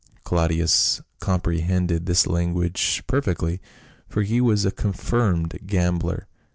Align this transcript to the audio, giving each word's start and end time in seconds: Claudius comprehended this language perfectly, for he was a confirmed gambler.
Claudius 0.23 0.99
comprehended 1.19 2.07
this 2.07 2.25
language 2.25 3.03
perfectly, 3.05 3.61
for 4.09 4.23
he 4.23 4.41
was 4.41 4.65
a 4.65 4.71
confirmed 4.71 5.55
gambler. 5.67 6.25